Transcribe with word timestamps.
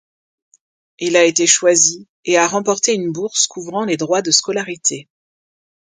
Il 0.97 1.15
a 1.15 1.25
été 1.25 1.45
choisi 1.45 2.07
et 2.25 2.35
a 2.35 2.47
remporté 2.47 2.95
une 2.95 3.11
bourse 3.11 3.45
couvrant 3.45 3.85
les 3.85 3.97
droits 3.97 4.23
de 4.23 4.31
scolarité. 4.31 5.07